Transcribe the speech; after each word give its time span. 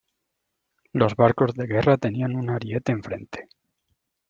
Los 0.93 1.15
barcos 1.15 1.53
de 1.53 1.67
guerra 1.67 1.95
tenían 1.95 2.35
un 2.35 2.49
ariete 2.49 2.91
en 2.91 3.03
frente. 3.03 3.49